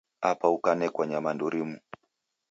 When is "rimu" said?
1.53-1.77